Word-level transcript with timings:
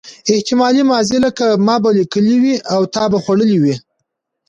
احتمالي 0.33 0.81
ماضي 0.91 1.17
لکه 1.25 1.45
ما 1.65 1.75
به 1.83 1.89
لیکلي 1.99 2.35
وي 2.43 2.55
او 2.73 2.81
تا 2.93 3.03
به 3.11 3.17
خوړلي 3.23 3.57
وي. 3.63 3.75